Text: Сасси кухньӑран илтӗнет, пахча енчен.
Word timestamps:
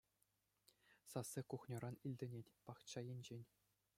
Сасси 1.11 1.41
кухньӑран 1.49 1.95
илтӗнет, 2.07 2.47
пахча 2.65 3.01
енчен. 3.13 3.41